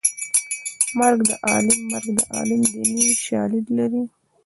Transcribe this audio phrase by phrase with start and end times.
[0.97, 4.03] مرګ د عالم مرګ د عالم دیني شالید لري